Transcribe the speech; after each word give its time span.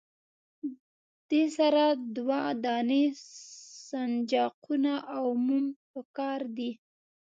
دې 1.29 1.43
سره 1.57 1.83
دوه 2.17 2.41
دانې 2.63 3.05
سنجاقونه 3.89 4.93
او 5.15 5.25
موم 5.45 5.65
پکار 5.93 6.41
دي. 6.57 6.71